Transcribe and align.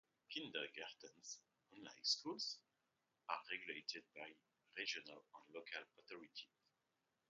Kindergartens, 0.31 1.41
unlike 1.73 2.01
schools, 2.03 2.57
are 3.29 3.37
regulated 3.51 4.01
by 4.15 4.33
regional 4.75 5.27
and 5.35 5.53
local 5.53 5.83
authorities. 5.99 6.47